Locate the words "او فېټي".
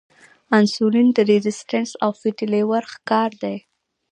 2.03-2.45